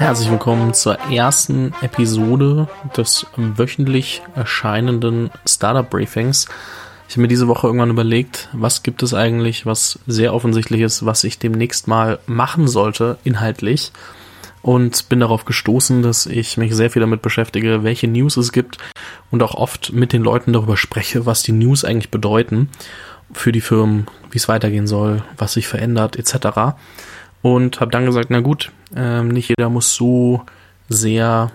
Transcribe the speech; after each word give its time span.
Herzlich 0.00 0.30
willkommen 0.30 0.72
zur 0.72 0.98
ersten 1.10 1.74
Episode 1.82 2.68
des 2.96 3.26
wöchentlich 3.36 4.22
erscheinenden 4.34 5.30
Startup 5.46 5.88
Briefings. 5.88 6.46
Ich 7.06 7.16
habe 7.16 7.20
mir 7.20 7.28
diese 7.28 7.48
Woche 7.48 7.66
irgendwann 7.66 7.90
überlegt, 7.90 8.48
was 8.54 8.82
gibt 8.82 9.02
es 9.02 9.12
eigentlich, 9.12 9.66
was 9.66 9.98
sehr 10.06 10.32
offensichtlich 10.32 10.80
ist, 10.80 11.04
was 11.04 11.22
ich 11.22 11.38
demnächst 11.38 11.86
mal 11.86 12.18
machen 12.24 12.66
sollte, 12.66 13.18
inhaltlich. 13.24 13.92
Und 14.62 15.10
bin 15.10 15.20
darauf 15.20 15.44
gestoßen, 15.44 16.00
dass 16.00 16.24
ich 16.24 16.56
mich 16.56 16.74
sehr 16.74 16.90
viel 16.90 17.00
damit 17.00 17.20
beschäftige, 17.20 17.82
welche 17.82 18.08
News 18.08 18.38
es 18.38 18.52
gibt 18.52 18.78
und 19.30 19.42
auch 19.42 19.54
oft 19.54 19.92
mit 19.92 20.14
den 20.14 20.22
Leuten 20.22 20.54
darüber 20.54 20.78
spreche, 20.78 21.26
was 21.26 21.42
die 21.42 21.52
News 21.52 21.84
eigentlich 21.84 22.10
bedeuten 22.10 22.70
für 23.34 23.52
die 23.52 23.60
Firmen, 23.60 24.06
wie 24.30 24.38
es 24.38 24.48
weitergehen 24.48 24.86
soll, 24.86 25.22
was 25.36 25.52
sich 25.52 25.68
verändert, 25.68 26.16
etc. 26.16 26.78
Und 27.42 27.80
habe 27.80 27.90
dann 27.90 28.06
gesagt, 28.06 28.30
na 28.30 28.40
gut, 28.40 28.70
ähm, 28.94 29.28
nicht 29.28 29.48
jeder 29.48 29.70
muss 29.70 29.94
so 29.94 30.42
sehr 30.88 31.50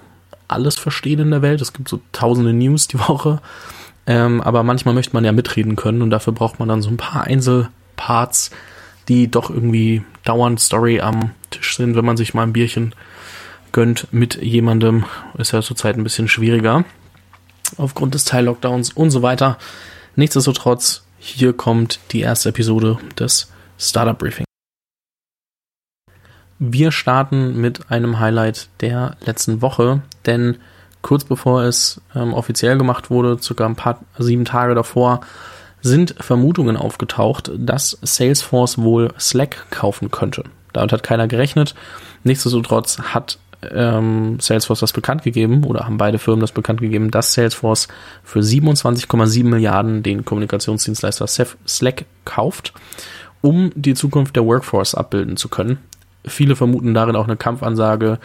alles 0.48 0.78
verstehen 0.78 1.20
in 1.20 1.32
der 1.32 1.42
Welt. 1.42 1.62
Es 1.62 1.74
gibt 1.74 1.90
so 1.90 2.00
tausende 2.12 2.54
News 2.54 2.88
die 2.88 3.00
Woche. 3.00 3.40
Ähm, 4.08 4.42
aber 4.42 4.64
manchmal 4.64 4.94
möchte 4.94 5.14
man 5.14 5.26
ja 5.26 5.32
mitreden 5.32 5.76
können 5.76 6.02
und 6.02 6.12
dafür 6.12 6.34
braucht 6.34 6.60
man 6.60 6.68
dann 6.68 6.82
so 6.82 6.90
ein 6.90 6.98
paar 6.98 7.24
Einzelparts, 7.24 8.52
die 9.08 9.30
doch 9.30 9.50
irgendwie 9.50 10.04
dauernd 10.24 10.60
Story 10.60 11.02
am 11.02 11.32
Tisch 11.50 11.76
sind, 11.76 11.96
wenn 11.96 12.06
man 12.06 12.18
sich 12.18 12.34
mal 12.34 12.44
ein 12.44 12.54
Bierchen 12.54 12.94
gönnt 13.72 14.08
mit 14.12 14.42
jemandem. 14.42 15.06
Ist 15.38 15.54
ja 15.54 15.62
zurzeit 15.62 15.98
ein 15.98 16.04
bisschen 16.04 16.28
schwieriger. 16.28 16.86
Aufgrund 17.78 18.14
des 18.14 18.26
Teil-Lockdowns 18.26 18.94
und 18.94 19.10
so 19.10 19.22
weiter. 19.22 19.58
Nichtsdestotrotz, 20.16 21.04
hier 21.18 21.54
kommt 21.54 22.00
die 22.12 22.22
erste 22.22 22.50
Episode 22.50 23.00
des 23.18 23.52
Startup 23.78 24.18
Briefing. 24.18 24.45
Wir 26.60 26.92
starten 26.92 27.60
mit 27.60 27.92
einem 27.92 28.20
Highlight 28.20 28.70
der 28.80 29.18
letzten 29.26 29.62
Woche, 29.62 30.02
denn 30.26 30.58
kurz 31.02 31.26
bevor 31.26 31.64
es 31.64 32.02
ähm, 32.16 32.34
offiziell 32.34 32.78
gemacht 32.78 33.10
wurde, 33.10 33.38
circa 33.42 33.66
ein 33.66 33.76
paar 33.76 34.00
sieben 34.18 34.46
Tage 34.46 34.74
davor, 34.74 35.20
sind 35.82 36.16
Vermutungen 36.20 36.78
aufgetaucht, 36.78 37.52
dass 37.58 37.98
Salesforce 38.02 38.78
wohl 38.78 39.14
Slack 39.20 39.70
kaufen 39.70 40.12
könnte. 40.12 40.44
Damit 40.74 40.94
hat 40.94 41.04
keiner 41.04 41.28
gerechnet. 41.28 41.76
Nichtsdestotrotz 42.24 43.00
hat 43.00 43.38
ähm, 43.72 44.40
Salesforce 44.40 44.80
das 44.80 44.94
bekannt 44.94 45.24
gegeben 45.24 45.64
oder 45.64 45.86
haben 45.86 45.98
beide 45.98 46.20
Firmen 46.20 46.42
das 46.42 46.54
bekannt 46.54 46.82
gegeben, 46.82 47.12
dass 47.12 47.34
Salesforce 47.34 47.88
für 48.24 48.40
27,7 48.40 49.44
Milliarden 49.44 50.04
den 50.04 50.26
Kommunikationsdienstleister 50.26 51.28
Slack 51.28 52.06
kauft, 52.24 52.74
um 53.42 53.72
die 53.76 53.94
Zukunft 53.94 54.36
der 54.36 54.46
Workforce 54.46 54.96
abbilden 54.96 55.38
zu 55.38 55.50
können. 55.50 55.80
Viele 56.28 56.56
vermuten 56.56 56.94
darin 56.94 57.16
auch 57.16 57.26
eine 57.26 57.38
Kampfansage 57.38 58.20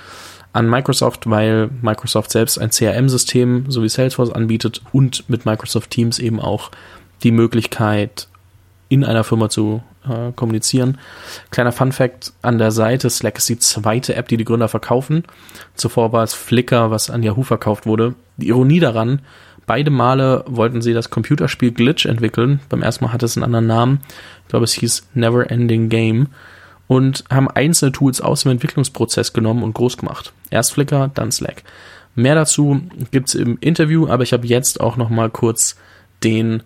an 0.53 0.69
Microsoft, 0.69 1.29
weil 1.31 1.71
Microsoft 1.81 2.31
selbst 2.31 2.59
ein 2.59 2.71
CRM-System 2.71 3.67
so 3.69 3.83
wie 3.83 3.89
Salesforce 3.89 4.31
anbietet 4.31 4.83
und 4.93 5.29
mit 5.29 5.47
Microsoft 5.47 5.91
Teams 5.91 6.19
eben 6.19 6.41
auch 6.41 6.71
die 7.23 7.31
Möglichkeit, 7.31 8.27
in 8.89 9.05
einer 9.05 9.23
Firma 9.23 9.49
zu 9.49 9.83
äh, 10.05 10.33
kommunizieren. 10.33 10.99
Kleiner 11.51 11.73
Fun 11.73 11.93
Fact 11.93 12.33
an 12.43 12.59
der 12.59 12.73
Seite, 12.73 13.09
Slack 13.09 13.39
ist 13.39 13.49
die 13.49 13.59
zweite 13.59 14.17
App, 14.17 14.29
die 14.29 14.37
die 14.37 14.45
Gründer 14.45 14.69
verkaufen. 14.69 15.25
Zuvor 15.75 16.13
war 16.13 16.25
es 16.25 16.35
Flickr, 16.35 16.91
was 16.91 17.11
an 17.11 17.23
Yahoo 17.23 17.43
verkauft 17.43 17.87
wurde. 17.87 18.15
Die 18.37 18.49
Ironie 18.49 18.81
daran, 18.81 19.21
beide 19.67 19.91
Male 19.91 20.45
wollten 20.49 20.83
sie 20.83 20.93
das 20.93 21.11
Computerspiel 21.11 21.71
Glitch 21.71 22.07
entwickeln. 22.07 22.61
Beim 22.69 22.83
ersten 22.83 23.05
Mal 23.05 23.13
hatte 23.13 23.27
es 23.27 23.37
einen 23.37 23.45
anderen 23.45 23.69
Namen. 23.69 24.01
Ich 24.43 24.49
glaube, 24.49 24.65
es 24.65 24.73
hieß 24.73 25.09
Never 25.15 25.49
Ending 25.49 25.89
Game 25.89 26.29
und 26.91 27.23
haben 27.31 27.47
einzelne 27.47 27.93
Tools 27.93 28.21
aus 28.21 28.43
dem 28.43 28.51
Entwicklungsprozess 28.51 29.33
genommen 29.33 29.63
und 29.63 29.75
groß 29.75 29.97
gemacht. 29.97 30.33
Erst 30.51 30.73
Flickr, 30.73 31.09
dann 31.15 31.31
Slack. 31.31 31.63
Mehr 32.17 32.35
dazu 32.35 32.81
gibt's 33.13 33.37
im 33.37 33.59
Interview, 33.61 34.09
aber 34.09 34.25
ich 34.25 34.33
habe 34.33 34.45
jetzt 34.45 34.81
auch 34.81 34.97
noch 34.97 35.09
mal 35.09 35.31
kurz 35.31 35.79
den 36.25 36.65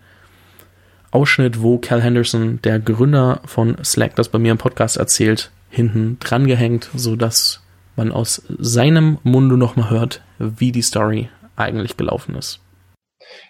Ausschnitt, 1.10 1.60
wo 1.60 1.76
Cal 1.76 2.00
Henderson, 2.00 2.58
der 2.64 2.80
Gründer 2.80 3.42
von 3.44 3.76
Slack, 3.84 4.16
das 4.16 4.30
bei 4.30 4.38
mir 4.38 4.52
im 4.52 4.56
Podcast 4.56 4.96
erzählt, 4.96 5.50
hinten 5.68 6.16
dran 6.20 6.46
gehängt, 6.46 6.88
so 6.94 7.16
dass 7.16 7.62
man 7.94 8.10
aus 8.10 8.46
seinem 8.58 9.18
Munde 9.24 9.58
noch 9.58 9.76
mal 9.76 9.90
hört, 9.90 10.22
wie 10.38 10.72
die 10.72 10.80
Story 10.80 11.28
eigentlich 11.54 11.98
gelaufen 11.98 12.34
ist. 12.34 12.60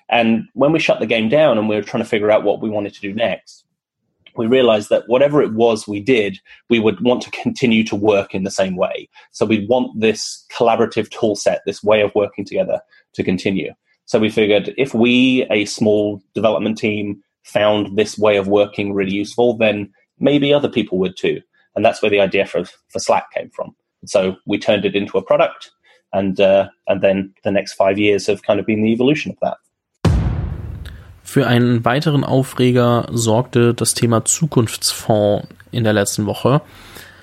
And 0.08 0.48
when 0.54 0.72
we 0.72 0.80
shut 0.80 0.98
the 1.00 1.06
game 1.06 1.30
down 1.30 1.56
and 1.56 1.68
we 1.68 1.76
were 1.76 1.84
trying 1.84 2.02
to 2.02 2.08
figure 2.08 2.34
out 2.34 2.42
what 2.42 2.60
we 2.60 2.68
wanted 2.68 2.96
to 2.96 3.00
do 3.00 3.14
next, 3.14 3.63
we 4.36 4.46
realized 4.46 4.88
that 4.90 5.04
whatever 5.06 5.42
it 5.42 5.52
was 5.52 5.86
we 5.86 6.00
did, 6.00 6.38
we 6.68 6.80
would 6.80 7.00
want 7.00 7.22
to 7.22 7.30
continue 7.30 7.84
to 7.84 7.96
work 7.96 8.34
in 8.34 8.44
the 8.44 8.50
same 8.50 8.76
way. 8.76 9.08
So 9.32 9.46
we'd 9.46 9.68
want 9.68 10.00
this 10.00 10.44
collaborative 10.52 11.10
tool 11.10 11.36
set, 11.36 11.62
this 11.66 11.82
way 11.82 12.00
of 12.00 12.14
working 12.14 12.44
together 12.44 12.80
to 13.14 13.22
continue. 13.22 13.72
So 14.06 14.18
we 14.18 14.30
figured 14.30 14.74
if 14.76 14.94
we, 14.94 15.46
a 15.50 15.64
small 15.64 16.22
development 16.34 16.78
team, 16.78 17.22
found 17.44 17.96
this 17.96 18.18
way 18.18 18.36
of 18.36 18.48
working 18.48 18.92
really 18.92 19.14
useful, 19.14 19.56
then 19.56 19.92
maybe 20.18 20.52
other 20.52 20.68
people 20.68 20.98
would 20.98 21.16
too. 21.16 21.40
And 21.74 21.84
that's 21.84 22.02
where 22.02 22.10
the 22.10 22.20
idea 22.20 22.46
for, 22.46 22.64
for 22.64 22.98
Slack 22.98 23.32
came 23.32 23.50
from. 23.50 23.74
So 24.06 24.36
we 24.46 24.58
turned 24.58 24.84
it 24.84 24.94
into 24.94 25.18
a 25.18 25.22
product, 25.22 25.70
and 26.12 26.38
uh, 26.40 26.68
and 26.86 27.02
then 27.02 27.34
the 27.42 27.50
next 27.50 27.72
five 27.72 27.98
years 27.98 28.26
have 28.26 28.42
kind 28.42 28.60
of 28.60 28.66
been 28.66 28.82
the 28.82 28.92
evolution 28.92 29.30
of 29.32 29.38
that. 29.40 29.56
Für 31.24 31.46
einen 31.46 31.84
weiteren 31.84 32.22
Aufreger 32.22 33.08
sorgte 33.10 33.74
das 33.74 33.94
Thema 33.94 34.24
Zukunftsfonds 34.24 35.48
in 35.72 35.82
der 35.82 35.94
letzten 35.94 36.26
Woche. 36.26 36.60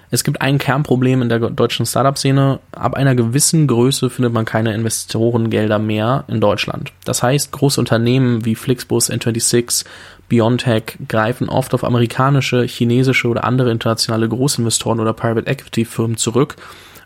Es 0.09 0.25
gibt 0.25 0.41
ein 0.41 0.57
Kernproblem 0.57 1.21
in 1.21 1.29
der 1.29 1.39
deutschen 1.39 1.85
Startup-Szene. 1.85 2.59
Ab 2.73 2.95
einer 2.95 3.15
gewissen 3.15 3.67
Größe 3.67 4.09
findet 4.09 4.33
man 4.33 4.43
keine 4.43 4.73
Investorengelder 4.73 5.79
mehr 5.79 6.25
in 6.27 6.41
Deutschland. 6.41 6.91
Das 7.05 7.23
heißt, 7.23 7.53
große 7.53 7.79
Unternehmen 7.79 8.43
wie 8.43 8.55
Flixbus, 8.55 9.09
N26, 9.09 9.85
Biontech 10.27 10.97
greifen 11.07 11.47
oft 11.47 11.73
auf 11.73 11.85
amerikanische, 11.85 12.63
chinesische 12.63 13.29
oder 13.29 13.45
andere 13.45 13.71
internationale 13.71 14.27
Großinvestoren 14.27 14.99
oder 14.99 15.13
Private 15.13 15.49
Equity 15.49 15.85
Firmen 15.85 16.17
zurück, 16.17 16.57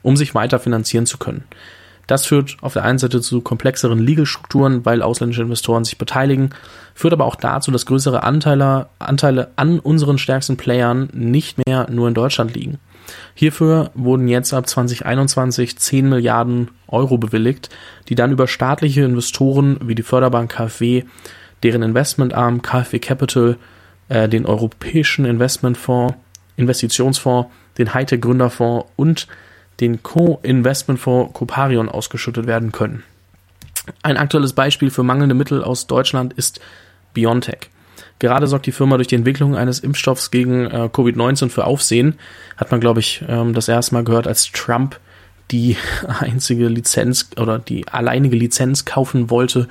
um 0.01 0.17
sich 0.17 0.33
weiter 0.33 0.59
finanzieren 0.59 1.05
zu 1.05 1.19
können. 1.19 1.43
Das 2.07 2.25
führt 2.25 2.57
auf 2.61 2.73
der 2.73 2.83
einen 2.83 2.99
Seite 2.99 3.21
zu 3.21 3.41
komplexeren 3.41 3.99
Legal-Strukturen, 3.99 4.85
weil 4.85 5.01
ausländische 5.01 5.41
Investoren 5.41 5.83
sich 5.83 5.97
beteiligen, 5.97 6.51
führt 6.93 7.13
aber 7.13 7.25
auch 7.25 7.35
dazu, 7.35 7.71
dass 7.71 7.85
größere 7.85 8.23
Anteile, 8.23 8.87
Anteile 8.99 9.51
an 9.55 9.79
unseren 9.79 10.17
stärksten 10.17 10.57
Playern 10.57 11.09
nicht 11.13 11.65
mehr 11.65 11.87
nur 11.89 12.07
in 12.07 12.13
Deutschland 12.13 12.53
liegen. 12.55 12.79
Hierfür 13.33 13.91
wurden 13.93 14.27
jetzt 14.27 14.53
ab 14.53 14.67
2021 14.67 15.77
10 15.77 16.09
Milliarden 16.09 16.69
Euro 16.87 17.17
bewilligt, 17.17 17.69
die 18.09 18.15
dann 18.15 18.31
über 18.31 18.47
staatliche 18.47 19.03
Investoren 19.03 19.77
wie 19.83 19.95
die 19.95 20.03
Förderbank 20.03 20.51
KfW, 20.51 21.03
deren 21.63 21.83
Investmentarm 21.83 22.61
KfW 22.61 22.99
Capital, 22.99 23.57
äh, 24.09 24.29
den 24.29 24.45
Europäischen 24.45 25.25
Investmentfonds, 25.25 26.15
Investitionsfonds, 26.57 27.49
den 27.77 27.93
Hightech 27.93 28.21
Gründerfonds 28.21 28.87
und 28.95 29.27
den 29.79 30.03
Co-Investmentfonds 30.03 31.33
Coparion 31.33 31.89
ausgeschüttet 31.89 32.47
werden 32.47 32.71
können. 32.71 33.03
Ein 34.01 34.17
aktuelles 34.17 34.53
Beispiel 34.53 34.89
für 34.89 35.03
mangelnde 35.03 35.35
Mittel 35.35 35.63
aus 35.63 35.87
Deutschland 35.87 36.33
ist 36.33 36.59
BioNTech. 37.13 37.69
Gerade 38.19 38.47
sorgt 38.47 38.65
die 38.65 38.71
Firma 38.71 38.95
durch 38.95 39.07
die 39.07 39.15
Entwicklung 39.15 39.55
eines 39.55 39.79
Impfstoffs 39.79 40.31
gegen 40.31 40.65
äh, 40.65 40.89
Covid-19 40.91 41.49
für 41.49 41.65
Aufsehen. 41.65 42.15
Hat 42.55 42.71
man, 42.71 42.79
glaube 42.79 43.01
ich, 43.01 43.23
ähm, 43.27 43.53
das 43.53 43.67
erste 43.67 43.93
Mal 43.93 44.03
gehört, 44.03 44.27
als 44.27 44.51
Trump 44.51 44.99
die 45.51 45.75
einzige 46.19 46.67
Lizenz 46.67 47.29
oder 47.37 47.59
die 47.59 47.87
alleinige 47.87 48.37
Lizenz 48.37 48.85
kaufen 48.85 49.29
wollte, 49.29 49.67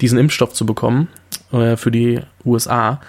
diesen 0.00 0.18
Impfstoff 0.18 0.52
zu 0.52 0.66
bekommen 0.66 1.08
äh, 1.52 1.76
für 1.76 1.90
die 1.90 2.20
USA. 2.44 3.00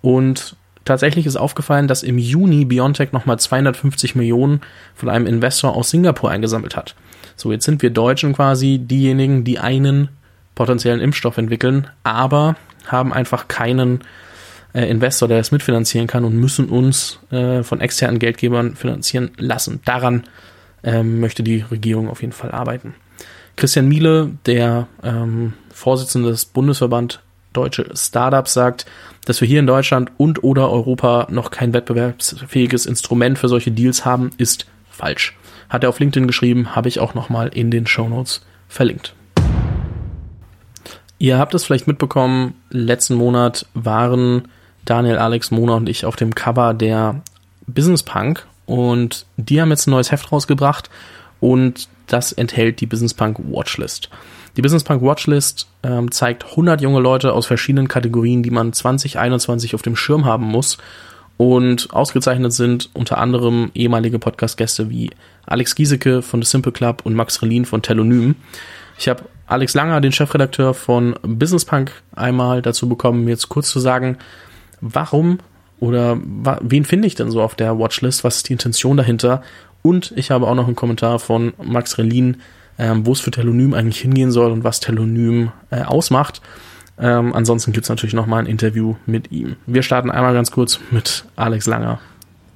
Und 0.00 0.56
Tatsächlich 0.86 1.26
ist 1.26 1.36
aufgefallen, 1.36 1.88
dass 1.88 2.04
im 2.04 2.16
Juni 2.16 2.64
BioNTech 2.64 3.12
nochmal 3.12 3.40
250 3.40 4.14
Millionen 4.14 4.60
von 4.94 5.08
einem 5.08 5.26
Investor 5.26 5.74
aus 5.74 5.90
Singapur 5.90 6.30
eingesammelt 6.30 6.76
hat. 6.76 6.94
So, 7.34 7.50
jetzt 7.50 7.64
sind 7.64 7.82
wir 7.82 7.90
Deutschen 7.90 8.32
quasi 8.32 8.78
diejenigen, 8.78 9.42
die 9.42 9.58
einen 9.58 10.08
potenziellen 10.54 11.00
Impfstoff 11.00 11.38
entwickeln, 11.38 11.88
aber 12.04 12.54
haben 12.86 13.12
einfach 13.12 13.48
keinen 13.48 14.02
äh, 14.74 14.88
Investor, 14.88 15.26
der 15.26 15.38
das 15.38 15.50
mitfinanzieren 15.50 16.06
kann 16.06 16.24
und 16.24 16.36
müssen 16.36 16.68
uns 16.68 17.18
äh, 17.32 17.64
von 17.64 17.80
externen 17.80 18.20
Geldgebern 18.20 18.76
finanzieren 18.76 19.32
lassen. 19.38 19.80
Daran 19.84 20.22
ähm, 20.84 21.18
möchte 21.18 21.42
die 21.42 21.64
Regierung 21.68 22.08
auf 22.08 22.20
jeden 22.20 22.32
Fall 22.32 22.52
arbeiten. 22.52 22.94
Christian 23.56 23.88
Miele, 23.88 24.30
der 24.46 24.86
ähm, 25.02 25.54
Vorsitzende 25.72 26.30
des 26.30 26.44
Bundesverband 26.44 27.22
Deutsche 27.56 27.90
Startups, 27.94 28.52
sagt, 28.52 28.86
dass 29.24 29.40
wir 29.40 29.48
hier 29.48 29.60
in 29.60 29.66
Deutschland 29.66 30.10
und 30.16 30.44
oder 30.44 30.70
Europa 30.70 31.26
noch 31.30 31.50
kein 31.50 31.72
wettbewerbsfähiges 31.72 32.86
Instrument 32.86 33.38
für 33.38 33.48
solche 33.48 33.70
Deals 33.70 34.04
haben, 34.04 34.30
ist 34.36 34.66
falsch. 34.90 35.36
Hat 35.68 35.82
er 35.82 35.88
auf 35.88 35.98
LinkedIn 35.98 36.26
geschrieben, 36.26 36.76
habe 36.76 36.88
ich 36.88 37.00
auch 37.00 37.14
nochmal 37.14 37.48
in 37.48 37.70
den 37.70 37.86
Show 37.86 38.08
Notes 38.08 38.44
verlinkt. 38.68 39.14
Ihr 41.18 41.38
habt 41.38 41.54
es 41.54 41.64
vielleicht 41.64 41.86
mitbekommen, 41.86 42.54
letzten 42.70 43.14
Monat 43.14 43.66
waren 43.74 44.48
Daniel, 44.84 45.18
Alex, 45.18 45.50
Mona 45.50 45.74
und 45.74 45.88
ich 45.88 46.04
auf 46.04 46.16
dem 46.16 46.34
Cover 46.34 46.74
der 46.74 47.22
Business 47.66 48.02
Punk 48.02 48.46
und 48.66 49.26
die 49.36 49.60
haben 49.60 49.70
jetzt 49.70 49.86
ein 49.86 49.92
neues 49.92 50.12
Heft 50.12 50.30
rausgebracht 50.30 50.90
und 51.40 51.88
das 52.06 52.32
enthält 52.32 52.80
die 52.80 52.86
Business 52.86 53.14
Punk 53.14 53.38
Watchlist. 53.38 54.10
Die 54.56 54.62
Business 54.62 54.84
Punk 54.84 55.02
Watchlist 55.02 55.68
ähm, 55.82 56.10
zeigt 56.10 56.44
100 56.44 56.80
junge 56.80 57.00
Leute 57.00 57.32
aus 57.32 57.46
verschiedenen 57.46 57.88
Kategorien, 57.88 58.42
die 58.42 58.50
man 58.50 58.72
2021 58.72 59.74
auf 59.74 59.82
dem 59.82 59.96
Schirm 59.96 60.24
haben 60.24 60.46
muss. 60.46 60.78
Und 61.36 61.92
ausgezeichnet 61.92 62.54
sind 62.54 62.88
unter 62.94 63.18
anderem 63.18 63.70
ehemalige 63.74 64.18
Podcast-Gäste 64.18 64.88
wie 64.88 65.10
Alex 65.44 65.74
Giesecke 65.74 66.22
von 66.22 66.40
The 66.40 66.48
Simple 66.48 66.72
Club 66.72 67.02
und 67.04 67.14
Max 67.14 67.42
Relin 67.42 67.66
von 67.66 67.82
Telonym. 67.82 68.36
Ich 68.98 69.08
habe 69.08 69.24
Alex 69.46 69.74
Langer, 69.74 70.00
den 70.00 70.12
Chefredakteur 70.12 70.72
von 70.72 71.14
Business 71.22 71.66
Punk, 71.66 71.92
einmal 72.14 72.62
dazu 72.62 72.88
bekommen, 72.88 73.24
mir 73.24 73.30
jetzt 73.30 73.50
kurz 73.50 73.68
zu 73.68 73.80
sagen, 73.80 74.16
warum 74.80 75.38
oder 75.78 76.18
wen 76.62 76.86
finde 76.86 77.06
ich 77.06 77.16
denn 77.16 77.30
so 77.30 77.42
auf 77.42 77.54
der 77.54 77.78
Watchlist? 77.78 78.24
Was 78.24 78.36
ist 78.36 78.48
die 78.48 78.54
Intention 78.54 78.96
dahinter? 78.96 79.42
Und 79.86 80.12
ich 80.16 80.32
habe 80.32 80.48
auch 80.48 80.56
noch 80.56 80.66
einen 80.66 80.74
Kommentar 80.74 81.20
von 81.20 81.52
Max 81.62 81.96
Relin, 81.96 82.38
ähm, 82.76 83.06
wo 83.06 83.12
es 83.12 83.20
für 83.20 83.30
Telonym 83.30 83.72
eigentlich 83.72 84.00
hingehen 84.00 84.32
soll 84.32 84.50
und 84.50 84.64
was 84.64 84.80
Telonym 84.80 85.52
äh, 85.70 85.82
ausmacht. 85.82 86.42
Ähm, 86.98 87.32
ansonsten 87.32 87.70
gibt 87.70 87.84
es 87.84 87.88
natürlich 87.88 88.12
noch 88.12 88.26
mal 88.26 88.40
ein 88.40 88.46
Interview 88.46 88.96
mit 89.06 89.30
ihm. 89.30 89.54
Wir 89.64 89.84
starten 89.84 90.10
einmal 90.10 90.34
ganz 90.34 90.50
kurz 90.50 90.80
mit 90.90 91.24
Alex 91.36 91.66
Langer. 91.66 92.00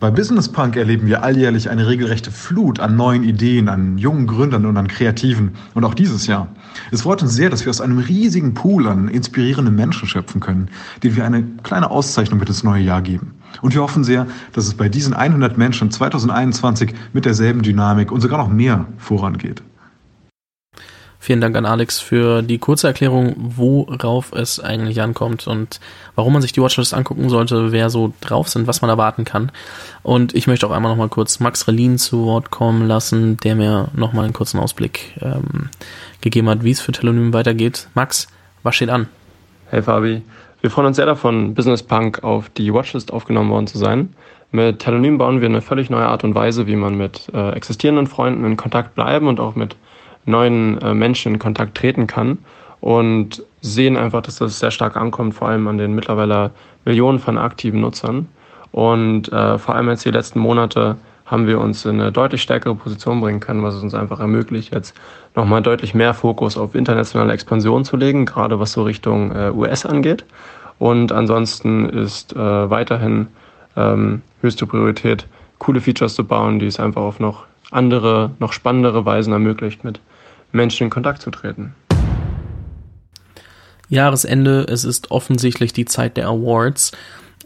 Bei 0.01 0.11
Business 0.11 0.49
Punk 0.49 0.77
erleben 0.77 1.09
wir 1.09 1.23
alljährlich 1.23 1.69
eine 1.69 1.87
regelrechte 1.87 2.31
Flut 2.31 2.81
an 2.81 2.97
neuen 2.97 3.23
Ideen, 3.23 3.69
an 3.69 3.99
jungen 3.99 4.27
Gründern 4.27 4.65
und 4.65 4.79
an 4.79 4.89
Kreativen. 4.89 5.51
Und 5.75 5.85
auch 5.85 5.93
dieses 5.93 6.27
Jahr. 6.27 6.49
Es 6.91 7.03
freut 7.03 7.21
uns 7.21 7.35
sehr, 7.35 7.51
dass 7.51 7.67
wir 7.67 7.71
aus 7.71 7.83
einem 7.83 7.99
riesigen 7.99 8.55
Pool 8.55 8.89
an 8.89 9.09
inspirierenden 9.09 9.77
Menschen 9.77 10.09
schöpfen 10.09 10.41
können, 10.41 10.71
denen 11.03 11.17
wir 11.17 11.27
eine 11.27 11.43
kleine 11.65 11.91
Auszeichnung 11.91 12.39
mit 12.41 12.49
ins 12.49 12.65
neue 12.65 12.83
Jahr 12.83 13.03
geben. 13.03 13.35
Und 13.61 13.75
wir 13.75 13.83
hoffen 13.83 14.03
sehr, 14.03 14.27
dass 14.55 14.67
es 14.67 14.73
bei 14.73 14.89
diesen 14.89 15.13
100 15.13 15.59
Menschen 15.59 15.91
2021 15.91 16.95
mit 17.13 17.27
derselben 17.27 17.61
Dynamik 17.61 18.11
und 18.11 18.23
sogar 18.23 18.39
noch 18.39 18.49
mehr 18.49 18.87
vorangeht. 18.97 19.63
Vielen 21.23 21.43
Dank 21.43 21.55
an 21.55 21.67
Alex 21.67 22.01
für 22.01 22.41
die 22.41 22.57
kurze 22.57 22.87
Erklärung, 22.87 23.35
worauf 23.37 24.33
es 24.33 24.59
eigentlich 24.59 25.03
ankommt 25.03 25.47
und 25.47 25.79
warum 26.15 26.33
man 26.33 26.41
sich 26.41 26.53
die 26.53 26.63
Watchlist 26.63 26.95
angucken 26.95 27.29
sollte, 27.29 27.73
wer 27.73 27.91
so 27.91 28.15
drauf 28.23 28.49
sind, 28.49 28.67
was 28.67 28.81
man 28.81 28.89
erwarten 28.89 29.27
kann. 29.27 29.53
Und 30.03 30.35
ich 30.35 30.47
möchte 30.47 30.67
auch 30.67 30.71
einmal 30.71 30.91
nochmal 30.91 31.11
kurz 31.11 31.39
Max 31.39 31.69
Relin 31.69 31.99
zu 31.99 32.25
Wort 32.25 32.51
kommen 32.51 32.89
lassen, 32.89 33.37
der 33.37 33.55
mir 33.55 33.89
nochmal 33.95 34.25
einen 34.25 34.33
kurzen 34.33 34.59
Ausblick 34.59 35.15
ähm, 35.21 35.69
gegeben 36.23 36.49
hat, 36.49 36.65
wie 36.65 36.71
es 36.71 36.81
für 36.81 36.93
Telonym 36.93 37.35
weitergeht. 37.35 37.89
Max, 37.93 38.29
was 38.63 38.75
steht 38.75 38.89
an? 38.89 39.07
Hey 39.69 39.83
Fabi, 39.83 40.23
wir 40.63 40.71
freuen 40.71 40.87
uns 40.87 40.97
sehr 40.97 41.07
davon, 41.07 41.53
Business 41.53 41.83
Punk 41.83 42.25
auf 42.25 42.49
die 42.49 42.73
Watchlist 42.73 43.13
aufgenommen 43.13 43.51
worden 43.51 43.67
zu 43.67 43.77
sein. 43.77 44.15
Mit 44.53 44.79
Telonym 44.79 45.19
bauen 45.19 45.43
wir 45.43 45.49
eine 45.49 45.61
völlig 45.61 45.91
neue 45.91 46.07
Art 46.07 46.25
und 46.25 46.35
Weise, 46.35 46.67
wie 46.67 46.77
man 46.77 46.97
mit 46.97 47.31
äh, 47.35 47.51
existierenden 47.51 48.07
Freunden 48.07 48.47
in 48.47 48.57
Kontakt 48.57 48.95
bleiben 48.95 49.29
und 49.29 49.39
auch 49.39 49.55
mit 49.55 49.77
neuen 50.27 50.81
äh, 50.83 50.95
Menschen 50.95 51.35
in 51.35 51.39
Kontakt 51.39 51.77
treten 51.77 52.07
kann 52.07 52.39
und 52.81 53.43
sehen 53.61 53.97
einfach, 53.97 54.23
dass 54.23 54.37
das 54.37 54.59
sehr 54.59 54.71
stark 54.71 54.97
ankommt, 54.97 55.35
vor 55.35 55.49
allem 55.49 55.67
an 55.69 55.79
den 55.79 55.95
mittlerweile 55.95 56.51
Millionen 56.85 57.19
von 57.19 57.39
aktiven 57.39 57.81
Nutzern. 57.81 58.29
Und 58.73 59.33
äh, 59.33 59.59
vor 59.59 59.75
allem 59.75 59.89
jetzt 59.89 60.05
die 60.05 60.11
letzten 60.11 60.41
Monate 60.41 60.97
haben 61.27 61.47
wir 61.47 61.61
uns 61.61 61.85
in 61.85 62.01
eine 62.01 62.11
deutlich 62.11 62.43
stärkere 62.43 62.75
Position 62.75 63.21
bringen 63.21 63.41
können, 63.41 63.63
was 63.63 63.75
es 63.75 63.83
uns 63.83 63.95
einfach 63.95 64.19
ermöglicht, 64.21 64.75
jetzt 64.75 64.97
nochmal 65.37 65.63
deutlich 65.63 65.95
mehr 65.95 66.13
Fokus 66.15 66.57
auf 66.57 66.75
internationale 66.75 67.33
Expansion 67.33 67.85
zu 67.85 67.97
legen, 67.97 68.27
gerade 68.27 68.59
was 68.59 68.73
so 68.73 68.83
Richtung 68.83 69.31
äh, 69.33 69.51
US 69.51 69.87
angeht. 69.87 70.25
Und 70.79 71.13
ansonsten 71.13 71.89
ist 71.89 72.33
äh, 72.35 72.71
weiterhin 72.71 73.29
ähm, 73.77 74.23
höchste 74.41 74.67
Priorität, 74.67 75.27
coole 75.59 75.81
Features 75.81 76.15
zu 76.15 76.25
bauen, 76.25 76.59
die 76.59 76.67
es 76.67 76.81
einfach 76.81 77.03
auf 77.03 77.21
noch 77.21 77.45
andere, 77.71 78.33
noch 78.41 78.53
spannendere 78.53 79.05
Weisen 79.05 79.33
ermöglicht, 79.33 79.85
mit 79.85 80.01
Menschen 80.53 80.85
in 80.85 80.91
Kontakt 80.91 81.23
zu 81.23 81.31
treten. 81.31 81.75
Jahresende, 83.89 84.67
es 84.69 84.85
ist 84.85 85.11
offensichtlich 85.11 85.73
die 85.73 85.85
Zeit 85.85 86.17
der 86.17 86.29
Awards. 86.29 86.93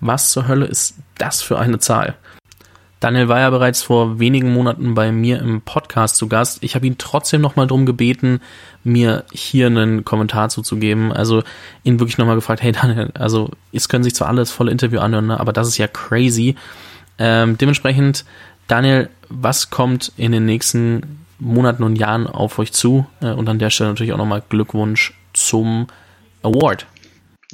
Was 0.00 0.30
zur 0.30 0.48
Hölle 0.48 0.64
ist 0.66 0.96
das 1.18 1.42
für 1.42 1.58
eine 1.58 1.78
Zahl? 1.78 2.16
Daniel 3.00 3.28
war 3.28 3.40
ja 3.40 3.50
bereits 3.50 3.82
vor 3.82 4.18
wenigen 4.18 4.52
Monaten 4.52 4.94
bei 4.94 5.12
mir 5.12 5.38
im 5.40 5.60
Podcast 5.60 6.16
zu 6.16 6.28
Gast. 6.28 6.62
Ich 6.62 6.74
habe 6.74 6.86
ihn 6.86 6.96
trotzdem 6.96 7.42
nochmal 7.42 7.66
drum 7.66 7.84
gebeten, 7.84 8.40
mir 8.84 9.24
hier 9.32 9.66
einen 9.66 10.04
Kommentar 10.04 10.48
zuzugeben. 10.48 11.12
Also 11.12 11.42
ihn 11.84 12.00
wirklich 12.00 12.16
nochmal 12.16 12.36
gefragt, 12.36 12.62
hey 12.62 12.72
Daniel, 12.72 13.10
also 13.14 13.50
es 13.72 13.88
können 13.88 14.04
sich 14.04 14.14
zwar 14.14 14.28
alles 14.28 14.50
volle 14.50 14.70
Interview 14.70 15.00
anhören, 15.00 15.26
ne, 15.26 15.38
aber 15.38 15.52
das 15.52 15.68
ist 15.68 15.76
ja 15.76 15.88
crazy. 15.88 16.56
Ähm, 17.18 17.58
dementsprechend, 17.58 18.24
Daniel, 18.66 19.10
was 19.28 19.70
kommt 19.70 20.12
in 20.16 20.32
den 20.32 20.46
nächsten 20.46 21.24
Monaten 21.38 21.82
und 21.82 21.96
Jahren 21.96 22.26
auf 22.26 22.58
euch 22.58 22.72
zu? 22.72 23.06
Äh, 23.20 23.32
und 23.32 23.48
an 23.48 23.58
der 23.58 23.70
Stelle 23.70 23.90
natürlich 23.90 24.14
auch 24.14 24.18
nochmal 24.18 24.42
Glückwunsch 24.48 25.12
zum 25.34 25.86
Award. 26.42 26.86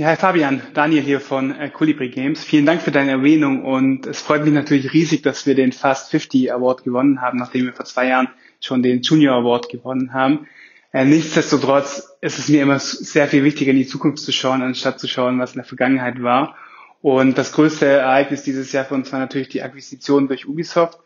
Ja, 0.03 0.09
Herr 0.09 0.17
Fabian, 0.17 0.61
Daniel 0.75 1.05
hier 1.05 1.21
von 1.21 1.55
äh, 1.55 1.71
Colibri 1.71 2.09
Games. 2.09 2.43
Vielen 2.43 2.67
Dank 2.67 2.83
für 2.83 2.91
deine 2.91 3.13
Erwähnung 3.13 3.65
und 3.65 4.05
es 4.05 4.21
freut 4.21 4.45
mich 4.45 4.53
natürlich 4.53 4.93
riesig, 4.93 5.23
dass 5.23 5.47
wir 5.47 5.55
den 5.55 5.71
Fast 5.71 6.11
50 6.11 6.53
Award 6.53 6.83
gewonnen 6.83 7.21
haben, 7.21 7.39
nachdem 7.39 7.67
wir 7.67 7.73
vor 7.73 7.85
zwei 7.85 8.09
Jahren 8.09 8.27
schon 8.59 8.83
den 8.83 9.03
Junior 9.03 9.37
Award 9.37 9.69
gewonnen 9.69 10.13
haben. 10.13 10.49
Äh, 10.93 11.05
nichtsdestotrotz 11.05 12.17
ist 12.21 12.41
es 12.41 12.49
mir 12.49 12.63
immer 12.63 12.81
sehr 12.81 13.29
viel 13.29 13.45
wichtiger, 13.45 13.71
in 13.71 13.77
die 13.77 13.87
Zukunft 13.87 14.25
zu 14.25 14.33
schauen, 14.33 14.61
anstatt 14.63 14.99
zu 14.99 15.07
schauen, 15.07 15.39
was 15.39 15.53
in 15.53 15.59
der 15.59 15.67
Vergangenheit 15.67 16.21
war. 16.21 16.57
Und 17.01 17.39
das 17.39 17.53
größte 17.53 17.87
Ereignis 17.87 18.43
dieses 18.43 18.73
Jahr 18.73 18.85
für 18.85 18.95
uns 18.95 19.13
war 19.13 19.21
natürlich 19.21 19.51
die 19.51 19.63
Akquisition 19.63 20.27
durch 20.27 20.49
Ubisoft. 20.49 20.99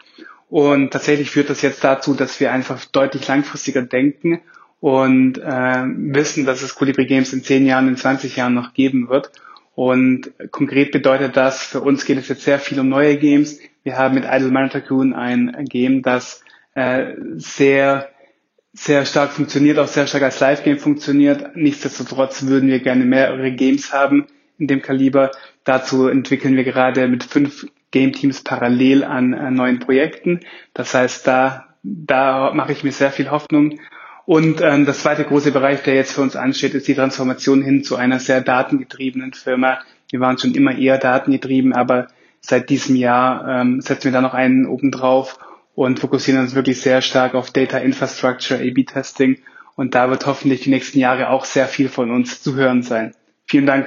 Und 0.49 0.91
tatsächlich 0.91 1.31
führt 1.31 1.51
das 1.51 1.61
jetzt 1.61 1.85
dazu, 1.85 2.15
dass 2.15 2.41
wir 2.41 2.51
einfach 2.51 2.83
deutlich 2.87 3.29
langfristiger 3.29 3.83
denken 3.83 4.41
und 4.81 5.39
äh, 5.39 5.85
wissen, 5.87 6.45
dass 6.45 6.63
es 6.63 6.75
Colibri 6.75 7.07
Games 7.07 7.33
in 7.33 7.43
10 7.43 7.67
Jahren, 7.67 7.89
in 7.89 7.97
20 7.97 8.37
Jahren 8.37 8.55
noch 8.55 8.75
geben 8.75 9.09
wird. 9.09 9.31
Und 9.75 10.33
konkret 10.51 10.91
bedeutet 10.91 11.37
das, 11.37 11.63
für 11.63 11.81
uns 11.81 12.07
geht 12.07 12.19
es 12.19 12.29
jetzt 12.29 12.43
sehr 12.43 12.59
viel 12.59 12.81
um 12.81 12.89
neue 12.89 13.19
Games. 13.19 13.59
Wir 13.83 13.99
haben 13.99 14.15
mit 14.15 14.25
Idle 14.25 14.49
Miner 14.49 14.71
Tycoon 14.71 15.13
ein 15.13 15.55
Game, 15.69 16.03
das 16.03 16.43
äh, 16.75 17.15
sehr, 17.37 18.09
sehr 18.73 19.05
stark 19.05 19.33
funktioniert, 19.33 19.79
auch 19.79 19.87
sehr 19.87 20.07
stark 20.07 20.23
als 20.23 20.41
Live-Game 20.41 20.79
funktioniert. 20.79 21.57
Nichtsdestotrotz 21.57 22.47
würden 22.47 22.69
wir 22.69 22.81
gerne 22.81 23.05
mehrere 23.05 23.53
Games 23.53 23.93
haben 23.93 24.27
in 24.59 24.67
dem 24.67 24.83
Kaliber. 24.83 25.31
Dazu 25.65 26.09
entwickeln 26.09 26.57
wir 26.57 26.65
gerade 26.65 27.07
mit 27.09 27.25
fünf 27.25 27.67
Game-Teams 27.91 28.43
parallel 28.43 29.05
an, 29.05 29.35
an 29.35 29.55
neuen 29.55 29.79
Projekten. 29.79 30.41
Das 30.75 30.95
heißt, 30.95 31.27
da, 31.27 31.75
da 31.83 32.53
mache 32.55 32.73
ich 32.73 32.83
mir 32.83 32.93
sehr 32.93 33.11
viel 33.11 33.31
Hoffnung 33.31 33.79
und 34.27 34.61
ähm, 34.61 34.87
das 34.87 35.01
zweite 35.01 35.25
große 35.25 35.53
Bereich, 35.53 35.85
der 35.85 35.95
jetzt 35.95 36.13
für 36.13 36.21
uns 36.21 36.35
ansteht, 36.35 36.75
ist 36.75 36.89
die 36.89 36.97
Transformation 36.97 37.63
hin 37.63 37.85
zu 37.85 37.95
einer 37.95 38.19
sehr 38.19 38.41
datengetriebenen 38.41 39.33
Firma. 39.33 39.79
Wir 40.11 40.19
waren 40.19 40.37
schon 40.37 40.55
immer 40.55 40.77
eher 40.77 40.99
datengetrieben, 40.99 41.73
aber 41.73 42.09
seit 42.41 42.69
diesem 42.69 42.97
Jahr 42.97 43.47
ähm, 43.49 43.81
setzen 43.81 44.07
wir 44.07 44.13
da 44.13 44.21
noch 44.21 44.35
einen 44.35 44.67
oben 44.67 44.91
drauf 44.91 45.39
und 45.77 46.01
fokussieren 46.01 46.41
uns 46.41 46.57
wirklich 46.57 46.81
sehr 46.81 47.03
stark 47.03 47.35
auf 47.35 47.53
Data 47.53 47.79
Infrastructure, 47.79 48.59
A-B-Testing. 48.59 49.39
Und 49.77 49.95
da 49.95 50.11
wird 50.11 50.27
hoffentlich 50.27 50.63
die 50.63 50.71
nächsten 50.71 50.99
Jahre 50.99 51.31
auch 51.31 51.45
sehr 51.45 51.69
viel 51.69 51.89
von 51.89 52.11
uns 52.11 52.43
zu 52.43 52.57
hören 52.57 52.83
sein. 52.83 53.15
Vielen 53.47 53.67
Dank. 53.67 53.87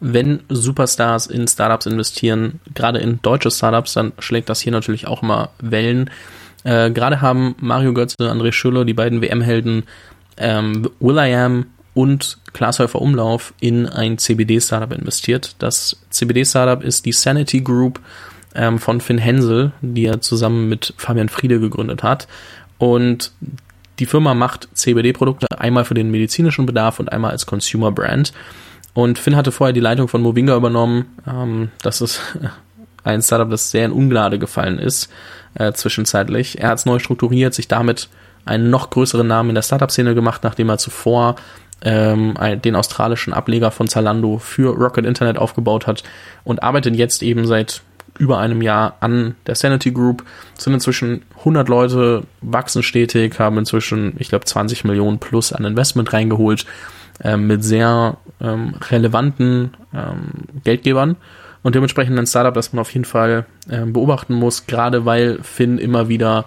Wenn 0.00 0.40
Superstars 0.50 1.28
in 1.28 1.48
Startups 1.48 1.86
investieren, 1.86 2.60
gerade 2.74 2.98
in 2.98 3.20
deutsche 3.22 3.50
Startups, 3.50 3.94
dann 3.94 4.12
schlägt 4.18 4.50
das 4.50 4.60
hier 4.60 4.72
natürlich 4.72 5.06
auch 5.06 5.22
immer 5.22 5.50
Wellen. 5.58 6.10
Äh, 6.64 6.90
Gerade 6.90 7.20
haben 7.20 7.54
Mario 7.58 7.92
Götze, 7.92 8.16
André 8.20 8.52
Schüller, 8.52 8.84
die 8.84 8.94
beiden 8.94 9.22
WM-Helden 9.22 9.84
ähm, 10.36 10.90
Will.i.am 11.00 11.66
und 11.94 12.38
Glashäufer 12.52 13.00
Umlauf 13.00 13.54
in 13.58 13.86
ein 13.86 14.18
CBD-Startup 14.18 14.92
investiert. 14.92 15.56
Das 15.58 15.96
CBD-Startup 16.10 16.82
ist 16.82 17.06
die 17.06 17.12
Sanity 17.12 17.62
Group 17.62 18.00
ähm, 18.54 18.78
von 18.78 19.00
Finn 19.00 19.18
Hensel, 19.18 19.72
die 19.80 20.04
er 20.04 20.20
zusammen 20.20 20.68
mit 20.68 20.92
Fabian 20.98 21.30
Friede 21.30 21.58
gegründet 21.58 22.02
hat. 22.02 22.28
Und 22.76 23.32
die 23.98 24.04
Firma 24.04 24.34
macht 24.34 24.68
CBD-Produkte 24.74 25.46
einmal 25.58 25.86
für 25.86 25.94
den 25.94 26.10
medizinischen 26.10 26.66
Bedarf 26.66 27.00
und 27.00 27.10
einmal 27.10 27.30
als 27.30 27.46
Consumer 27.46 27.90
Brand. 27.92 28.34
Und 28.92 29.18
Finn 29.18 29.36
hatte 29.36 29.52
vorher 29.52 29.72
die 29.72 29.80
Leitung 29.80 30.08
von 30.08 30.20
Movinga 30.20 30.54
übernommen. 30.54 31.06
Ähm, 31.26 31.70
das 31.80 32.02
ist 32.02 32.20
ein 33.04 33.22
Startup, 33.22 33.48
das 33.48 33.70
sehr 33.70 33.86
in 33.86 33.92
Ungnade 33.92 34.38
gefallen 34.38 34.78
ist 34.78 35.10
äh, 35.58 35.72
zwischenzeitlich. 35.72 36.60
Er 36.60 36.70
hat 36.70 36.78
es 36.78 36.86
neu 36.86 36.98
strukturiert, 36.98 37.54
sich 37.54 37.68
damit 37.68 38.08
einen 38.44 38.70
noch 38.70 38.90
größeren 38.90 39.26
Namen 39.26 39.50
in 39.50 39.54
der 39.54 39.62
Startup-Szene 39.62 40.14
gemacht, 40.14 40.44
nachdem 40.44 40.68
er 40.68 40.78
zuvor 40.78 41.36
ähm, 41.82 42.34
den 42.64 42.76
australischen 42.76 43.32
Ableger 43.32 43.70
von 43.70 43.88
Zalando 43.88 44.38
für 44.38 44.74
Rocket 44.74 45.04
Internet 45.04 45.36
aufgebaut 45.36 45.86
hat 45.86 46.04
und 46.44 46.62
arbeitet 46.62 46.96
jetzt 46.96 47.22
eben 47.22 47.46
seit 47.46 47.82
über 48.18 48.38
einem 48.38 48.62
Jahr 48.62 48.96
an 49.00 49.34
der 49.46 49.56
Sanity 49.56 49.90
Group, 49.90 50.24
sind 50.56 50.72
inzwischen 50.72 51.22
100 51.38 51.68
Leute, 51.68 52.22
wachsen 52.40 52.82
stetig, 52.82 53.38
haben 53.38 53.58
inzwischen, 53.58 54.14
ich 54.18 54.30
glaube, 54.30 54.46
20 54.46 54.84
Millionen 54.84 55.18
plus 55.18 55.52
an 55.52 55.64
Investment 55.64 56.12
reingeholt, 56.12 56.64
äh, 57.22 57.36
mit 57.36 57.62
sehr 57.62 58.16
ähm, 58.40 58.74
relevanten 58.90 59.74
ähm, 59.94 60.30
Geldgebern 60.64 61.16
und 61.66 61.74
dementsprechend 61.74 62.16
ein 62.16 62.28
Startup, 62.28 62.54
das 62.54 62.72
man 62.72 62.80
auf 62.80 62.92
jeden 62.92 63.04
Fall 63.04 63.44
äh, 63.68 63.84
beobachten 63.84 64.34
muss, 64.34 64.66
gerade 64.66 65.04
weil 65.04 65.42
Finn 65.42 65.78
immer 65.78 66.08
wieder 66.08 66.44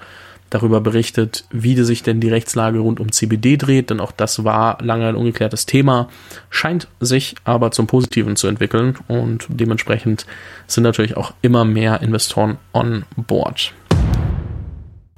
darüber 0.49 0.79
berichtet, 0.79 1.43
wie 1.51 1.75
sich 1.83 2.03
denn 2.03 2.21
die 2.21 2.29
Rechtslage 2.29 2.79
rund 2.79 3.01
um 3.01 3.11
CBD 3.11 3.57
dreht, 3.57 3.89
denn 3.89 3.99
auch 3.99 4.13
das 4.13 4.45
war 4.45 4.77
lange 4.81 5.07
ein 5.07 5.17
ungeklärtes 5.17 5.65
Thema, 5.65 6.07
scheint 6.49 6.87
sich 7.01 7.35
aber 7.43 7.71
zum 7.71 7.85
Positiven 7.85 8.37
zu 8.37 8.47
entwickeln 8.47 8.97
und 9.09 9.45
dementsprechend 9.49 10.25
sind 10.67 10.83
natürlich 10.83 11.17
auch 11.17 11.33
immer 11.41 11.65
mehr 11.65 12.01
Investoren 12.01 12.57
on 12.71 13.03
board. 13.17 13.73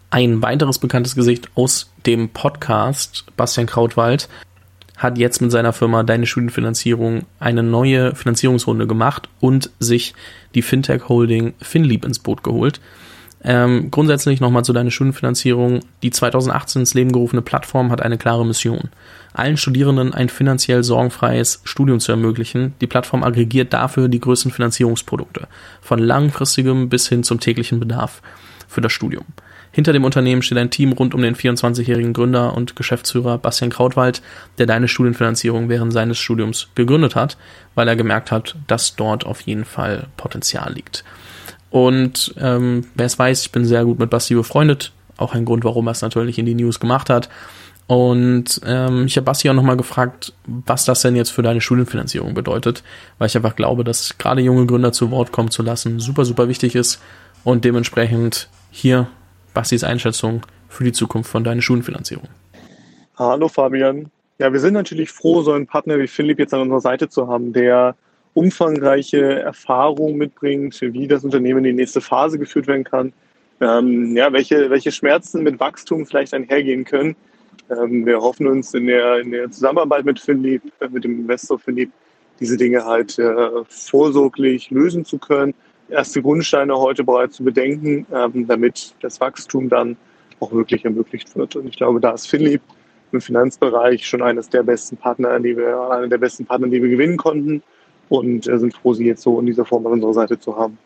Ein 0.10 0.42
weiteres 0.42 0.80
bekanntes 0.80 1.14
Gesicht 1.14 1.48
aus 1.54 1.92
dem 2.08 2.30
Podcast, 2.30 3.26
Bastian 3.38 3.68
Krautwald, 3.68 4.30
hat 5.02 5.18
jetzt 5.18 5.42
mit 5.42 5.52
seiner 5.52 5.74
Firma 5.74 6.04
Deine 6.04 6.28
Studienfinanzierung 6.28 7.24
eine 7.40 7.64
neue 7.64 8.14
Finanzierungsrunde 8.14 8.86
gemacht 8.86 9.30
und 9.40 9.72
sich 9.80 10.14
die 10.54 10.62
Fintech 10.62 11.10
Holding 11.10 11.54
Finlieb 11.60 12.06
ins 12.06 12.20
Boot 12.20 12.44
geholt. 12.44 12.80
Ähm, 13.44 13.90
grundsätzlich 13.90 14.40
nochmal 14.40 14.64
zu 14.64 14.74
Deine 14.74 14.92
Studienfinanzierung. 14.92 15.80
Die 16.04 16.12
2018 16.12 16.82
ins 16.82 16.94
Leben 16.94 17.12
gerufene 17.12 17.42
Plattform 17.42 17.92
hat 17.92 18.04
eine 18.04 18.20
klare 18.20 18.46
Mission. 18.46 18.92
Allen 19.34 19.58
Studierenden 19.58 20.14
ein 20.14 20.30
finanziell 20.30 20.84
sorgenfreies 20.84 21.62
Studium 21.64 22.00
zu 22.00 22.12
ermöglichen. 22.12 22.76
Die 22.82 22.88
Plattform 22.88 23.24
aggregiert 23.24 23.74
dafür 23.74 24.08
die 24.08 24.20
größten 24.20 24.52
Finanzierungsprodukte. 24.52 25.48
Von 25.82 25.98
langfristigem 25.98 26.90
bis 26.90 27.10
hin 27.10 27.24
zum 27.24 27.40
täglichen 27.40 27.80
Bedarf 27.80 28.22
für 28.68 28.82
das 28.82 28.94
Studium. 28.94 29.26
Hinter 29.72 29.94
dem 29.94 30.04
Unternehmen 30.04 30.42
steht 30.42 30.58
ein 30.58 30.70
Team 30.70 30.92
rund 30.92 31.14
um 31.14 31.22
den 31.22 31.36
24-jährigen 31.36 32.14
Gründer 32.14 32.56
und 32.56 32.76
Geschäftsführer 32.76 33.38
Bastian 33.38 33.72
Krautwald, 33.72 34.22
der 34.58 34.66
deine 34.66 34.88
Studienfinanzierung 34.88 35.70
während 35.70 35.94
seines 35.94 36.18
Studiums 36.18 36.68
gegründet 36.76 37.16
hat, 37.16 37.38
weil 37.74 37.88
er 37.88 37.96
gemerkt 37.96 38.32
hat, 38.32 38.56
dass 38.68 38.96
dort 38.96 39.26
auf 39.26 39.42
jeden 39.42 39.66
Fall 39.66 40.08
Potenzial 40.18 40.74
liegt. 40.74 41.06
Und 41.70 42.36
ähm, 42.38 42.86
wer 42.96 43.06
es 43.06 43.18
weiß, 43.18 43.44
ich 43.44 43.52
bin 43.52 43.64
sehr 43.64 43.86
gut 43.86 43.98
mit 43.98 44.10
Basti 44.10 44.36
befreundet. 44.36 44.92
Auch 45.16 45.34
ein 45.34 45.46
Grund, 45.46 45.64
warum 45.64 45.88
er 45.88 45.92
es 45.92 46.02
natürlich 46.02 46.38
in 46.38 46.46
die 46.46 46.56
News 46.56 46.80
gemacht 46.80 47.10
hat. 47.10 47.30
Und 47.88 48.62
ähm, 48.66 49.06
ich 49.06 49.16
habe 49.16 49.26
Basti 49.26 49.50
auch 49.50 49.54
nochmal 49.54 49.78
gefragt, 49.78 50.34
was 50.46 50.86
das 50.86 51.02
denn 51.02 51.16
jetzt 51.16 51.32
für 51.32 51.42
deine 51.42 51.62
Studienfinanzierung 51.62 52.34
bedeutet, 52.34 52.84
weil 53.18 53.28
ich 53.28 53.36
einfach 53.36 53.56
glaube, 53.56 53.84
dass 53.84 54.18
gerade 54.18 54.42
junge 54.42 54.66
Gründer 54.66 54.92
zu 54.92 55.12
Wort 55.12 55.32
kommen 55.32 55.52
zu 55.52 55.64
lassen 55.64 56.00
super, 56.00 56.26
super 56.26 56.48
wichtig 56.48 56.76
ist. 56.76 57.02
Und 57.44 57.66
dementsprechend 57.66 58.50
hier 58.70 59.08
Bastis 59.54 59.84
Einschätzung 59.84 60.42
für 60.70 60.84
die 60.84 60.92
Zukunft 60.92 61.30
von 61.30 61.44
deiner 61.44 61.62
Schulenfinanzierung. 61.62 62.28
Hallo 63.18 63.48
Fabian. 63.48 64.10
Ja, 64.40 64.52
wir 64.52 64.60
sind 64.60 64.74
natürlich 64.74 65.12
froh, 65.12 65.42
so 65.42 65.52
einen 65.52 65.68
Partner 65.68 66.00
wie 66.00 66.08
Philipp 66.08 66.40
jetzt 66.40 66.54
an 66.54 66.62
unserer 66.62 66.82
Seite 66.82 67.10
zu 67.10 67.28
haben, 67.28 67.54
der 67.54 67.96
umfangreiche 68.34 69.42
Erfahrung 69.42 70.18
mitbringt, 70.18 70.80
wie 70.82 71.08
das 71.08 71.24
Unternehmen 71.24 71.60
in 71.60 71.76
die 71.76 71.82
nächste 71.82 72.02
Phase 72.02 72.40
geführt 72.40 72.68
werden 72.68 72.84
kann, 72.84 73.14
ähm, 73.60 74.16
ja, 74.16 74.32
welche, 74.34 74.70
welche 74.70 74.92
Schmerzen 74.92 75.44
mit 75.44 75.60
Wachstum 75.60 76.06
vielleicht 76.06 76.34
einhergehen 76.34 76.86
können. 76.86 77.16
Ähm, 77.70 78.06
wir 78.06 78.20
hoffen 78.20 78.48
uns 78.48 78.74
in 78.74 78.88
der, 78.88 79.20
in 79.20 79.32
der 79.32 79.52
Zusammenarbeit 79.52 80.06
mit 80.06 80.20
Philipp, 80.20 80.64
äh, 80.80 80.88
mit 80.88 81.04
dem 81.04 81.20
Investor 81.20 81.60
Philipp, 81.60 81.92
diese 82.40 82.58
Dinge 82.58 82.84
halt 82.86 83.20
äh, 83.20 83.50
vorsorglich 83.68 84.72
lösen 84.72 85.06
zu 85.06 85.20
können 85.20 85.54
erste 85.92 86.22
Grundsteine 86.22 86.76
heute 86.76 87.04
bereits 87.04 87.36
zu 87.36 87.44
bedenken, 87.44 88.06
ähm, 88.14 88.48
damit 88.48 88.96
das 89.02 89.20
Wachstum 89.20 89.70
dann 89.70 89.98
auch 90.40 90.52
wirklich 90.52 90.86
ermöglicht 90.86 91.36
wird. 91.36 91.56
Und 91.56 91.68
ich 91.68 91.78
glaube, 91.78 92.00
da 92.00 92.12
ist 92.12 92.28
Philipp 92.28 92.62
im 93.12 93.22
Finanzbereich 93.22 94.06
schon 94.08 94.22
eines 94.22 94.50
der 94.50 94.64
besten 94.64 94.98
Partner, 94.98 95.40
die 95.40 95.56
wir, 95.56 95.80
einer 95.92 96.08
der 96.08 96.18
besten 96.18 96.46
Partner, 96.46 96.68
die 96.68 96.82
wir 96.82 96.90
gewinnen 96.90 97.18
konnten 97.18 97.62
und 98.10 98.48
äh, 98.48 98.58
sind 98.58 98.74
froh, 98.74 98.94
sie 98.94 99.06
jetzt 99.06 99.22
so 99.22 99.40
in 99.40 99.46
dieser 99.46 99.66
Form 99.66 99.86
an 99.86 99.94
unserer 99.94 100.14
Seite 100.14 100.40
zu 100.40 100.56
haben. 100.56 100.78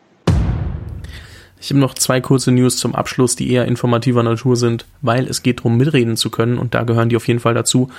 Ich 1.66 1.70
habe 1.70 1.80
noch 1.80 1.94
zwei 1.94 2.20
kurze 2.20 2.52
News 2.52 2.76
zum 2.76 2.94
Abschluss, 2.94 3.34
die 3.34 3.50
eher 3.50 3.64
informativer 3.64 4.22
Natur 4.22 4.54
sind, 4.54 4.86
weil 5.02 5.26
es 5.26 5.42
geht 5.42 5.58
darum, 5.58 5.76
mitreden 5.76 6.16
zu 6.16 6.30
können 6.30 6.58
und 6.58 6.74
da 6.74 6.84
gehören 6.84 7.08
die 7.08 7.16
auf 7.16 7.26
jeden 7.26 7.40
Fall 7.40 7.54
dazu. 7.54 7.90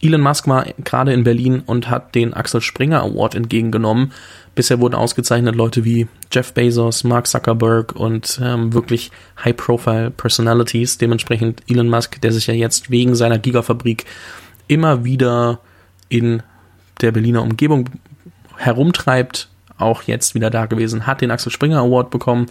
Elon 0.00 0.20
Musk 0.20 0.46
war 0.46 0.64
gerade 0.84 1.12
in 1.12 1.24
Berlin 1.24 1.60
und 1.66 1.90
hat 1.90 2.14
den 2.14 2.34
Axel 2.34 2.60
Springer 2.60 3.02
Award 3.02 3.34
entgegengenommen. 3.34 4.12
Bisher 4.54 4.78
wurden 4.78 4.94
ausgezeichnet 4.94 5.56
Leute 5.56 5.84
wie 5.84 6.06
Jeff 6.30 6.52
Bezos, 6.52 7.02
Mark 7.02 7.26
Zuckerberg 7.26 7.96
und 7.96 8.40
ähm, 8.40 8.72
wirklich 8.72 9.10
High-Profile 9.44 10.12
Personalities. 10.12 10.98
Dementsprechend 10.98 11.64
Elon 11.68 11.88
Musk, 11.88 12.20
der 12.20 12.30
sich 12.30 12.46
ja 12.46 12.54
jetzt 12.54 12.92
wegen 12.92 13.16
seiner 13.16 13.40
Gigafabrik 13.40 14.04
immer 14.68 15.04
wieder 15.04 15.58
in 16.08 16.44
der 17.00 17.10
Berliner 17.10 17.42
Umgebung 17.42 17.90
herumtreibt, 18.56 19.48
auch 19.78 20.02
jetzt 20.02 20.36
wieder 20.36 20.48
da 20.48 20.66
gewesen, 20.66 21.08
hat 21.08 21.22
den 21.22 21.32
Axel 21.32 21.50
Springer 21.50 21.80
Award 21.80 22.10
bekommen 22.10 22.46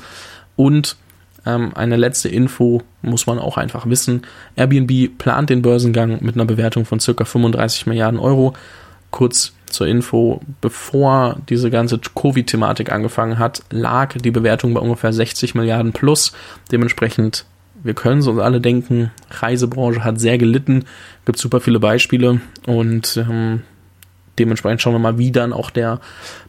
und 0.56 0.98
ähm, 1.46 1.72
eine 1.76 1.96
letzte 1.96 2.30
Info 2.30 2.82
muss 3.02 3.28
man 3.28 3.40
auch 3.40 3.58
einfach 3.58 3.88
wissen. 3.88 4.24
Airbnb 4.56 5.18
plant 5.18 5.50
den 5.50 5.62
Börsengang 5.62 6.24
mit 6.24 6.36
einer 6.36 6.46
Bewertung 6.46 6.86
von 6.86 7.00
circa 7.00 7.26
35 7.26 7.86
Milliarden 7.88 8.20
Euro. 8.20 8.54
Kurz 9.12 9.54
zur 9.68 9.88
Info, 9.88 10.42
bevor 10.62 11.38
diese 11.50 11.70
ganze 11.70 12.00
Covid-Thematik 12.00 12.92
angefangen 12.92 13.40
hat, 13.40 13.64
lag 13.70 14.14
die 14.14 14.32
Bewertung 14.32 14.74
bei 14.74 14.82
ungefähr 14.82 15.14
60 15.14 15.56
Milliarden 15.56 15.94
plus. 15.94 16.34
Dementsprechend, 16.72 17.46
wir 17.84 17.94
können 17.94 18.20
es 18.20 18.28
uns 18.28 18.40
alle 18.40 18.62
denken, 18.62 19.12
Reisebranche 19.30 20.04
hat 20.04 20.20
sehr 20.20 20.38
gelitten, 20.38 20.86
gibt 21.26 21.38
super 21.38 21.62
viele 21.62 21.80
Beispiele 21.80 22.42
und 22.66 23.18
ähm, 23.18 23.62
dementsprechend 24.40 24.82
schauen 24.82 24.94
wir 24.94 25.00
mal, 25.00 25.18
wie 25.18 25.32
dann 25.32 25.54
auch 25.54 25.70
der 25.70 26.00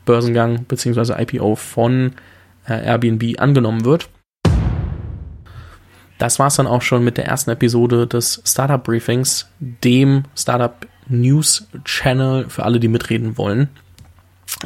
Börsengang 0.05 0.65
bzw. 0.65 1.21
IPO 1.21 1.57
von 1.57 2.13
Airbnb 2.75 3.41
angenommen 3.41 3.85
wird. 3.85 4.09
Das 6.19 6.39
war 6.39 6.47
es 6.47 6.57
dann 6.57 6.67
auch 6.67 6.83
schon 6.83 7.05
mit 7.05 7.19
der 7.19 7.27
ersten 7.27 7.51
Episode 7.51 8.07
des 8.07 8.43
Startup 8.45 8.83
Briefings, 8.83 9.49
dem 9.61 10.25
Startup 10.35 10.75
News 11.09 11.69
Channel 11.85 12.49
für 12.49 12.65
alle, 12.65 12.81
die 12.81 12.89
mitreden 12.89 13.37
wollen. 13.37 13.69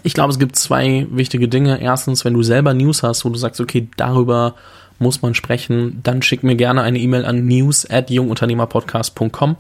Ich 0.05 0.15
glaube, 0.15 0.33
es 0.33 0.39
gibt 0.39 0.57
zwei 0.57 1.07
wichtige 1.11 1.49
Dinge. 1.49 1.81
Erstens, 1.81 2.25
wenn 2.25 2.35
du 2.35 2.43
selber 2.43 2.75
News 2.75 3.03
hast, 3.03 3.25
wo 3.25 3.29
du 3.29 3.39
sagst, 3.39 3.61
okay, 3.61 3.89
darüber 3.97 4.55
muss 4.99 5.23
man 5.23 5.35
sprechen, 5.35 6.01
dann 6.03 6.23
schick 6.23 6.43
mir 6.43 6.57
gerne 6.57 6.83
eine 6.83 6.99
E-Mail 6.99 7.25
an 7.25 7.47
news 7.47 7.89
at 7.91 8.11
jungunternehmerpodcast.com. 8.11 9.57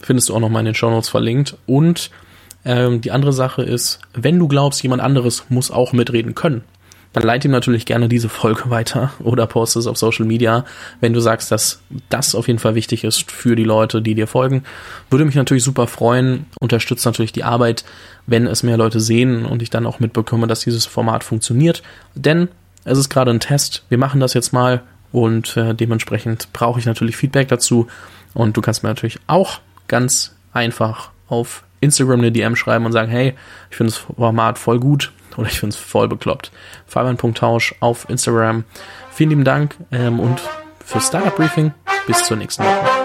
Findest 0.00 0.28
du 0.28 0.34
auch 0.34 0.40
nochmal 0.40 0.60
in 0.60 0.66
den 0.66 0.74
Show 0.74 0.90
Notes 0.90 1.08
verlinkt. 1.08 1.56
Und 1.66 2.10
ähm, 2.64 3.00
die 3.00 3.10
andere 3.10 3.32
Sache 3.32 3.62
ist, 3.62 4.00
wenn 4.12 4.38
du 4.38 4.46
glaubst, 4.46 4.82
jemand 4.82 5.02
anderes 5.02 5.46
muss 5.48 5.70
auch 5.70 5.92
mitreden 5.92 6.34
können, 6.34 6.62
dann 7.12 7.22
leite 7.22 7.48
ihm 7.48 7.52
natürlich 7.52 7.86
gerne 7.86 8.08
diese 8.08 8.28
Folge 8.28 8.70
weiter 8.70 9.12
oder 9.20 9.46
poste 9.46 9.78
es 9.78 9.86
auf 9.86 9.96
Social 9.96 10.26
Media, 10.26 10.64
wenn 11.00 11.12
du 11.12 11.20
sagst, 11.20 11.50
dass 11.50 11.80
das 12.08 12.34
auf 12.34 12.46
jeden 12.46 12.58
Fall 12.58 12.74
wichtig 12.74 13.04
ist 13.04 13.30
für 13.30 13.56
die 13.56 13.64
Leute, 13.64 14.02
die 14.02 14.14
dir 14.14 14.26
folgen. 14.26 14.64
Würde 15.10 15.24
mich 15.24 15.34
natürlich 15.34 15.64
super 15.64 15.86
freuen, 15.86 16.46
unterstützt 16.60 17.06
natürlich 17.06 17.32
die 17.32 17.44
Arbeit, 17.44 17.84
wenn 18.26 18.46
es 18.46 18.62
mehr 18.62 18.76
Leute 18.76 19.00
sehen 19.00 19.46
und 19.46 19.62
ich 19.62 19.70
dann 19.70 19.86
auch 19.86 20.00
mitbekomme, 20.00 20.46
dass 20.46 20.60
dieses 20.60 20.86
Format 20.86 21.24
funktioniert. 21.24 21.82
Denn 22.14 22.48
es 22.84 22.98
ist 22.98 23.08
gerade 23.08 23.30
ein 23.30 23.40
Test, 23.40 23.84
wir 23.88 23.98
machen 23.98 24.20
das 24.20 24.34
jetzt 24.34 24.52
mal 24.52 24.82
und 25.10 25.56
äh, 25.56 25.74
dementsprechend 25.74 26.52
brauche 26.52 26.78
ich 26.78 26.86
natürlich 26.86 27.16
Feedback 27.16 27.48
dazu 27.48 27.86
und 28.34 28.56
du 28.56 28.60
kannst 28.60 28.82
mir 28.82 28.90
natürlich 28.90 29.18
auch 29.26 29.60
ganz 29.88 30.36
einfach 30.52 31.10
auf 31.28 31.64
Instagram 31.80 32.20
eine 32.20 32.32
DM 32.32 32.56
schreiben 32.56 32.86
und 32.86 32.92
sagen, 32.92 33.10
hey, 33.10 33.34
ich 33.70 33.76
finde 33.76 33.92
das 33.92 33.98
Format 33.98 34.58
voll 34.58 34.80
gut, 34.80 35.12
oder 35.36 35.48
ich 35.48 35.60
finde 35.60 35.74
es 35.74 35.80
voll 35.80 36.08
bekloppt. 36.08 36.50
Fabian.tausch 36.86 37.74
auf 37.80 38.08
Instagram. 38.08 38.64
Vielen 39.10 39.30
lieben 39.30 39.44
Dank 39.44 39.76
ähm, 39.92 40.20
und 40.20 40.40
für 40.84 41.00
Startup 41.00 41.34
Briefing 41.34 41.72
bis 42.06 42.24
zur 42.24 42.36
nächsten 42.36 42.64
Woche. 42.64 42.97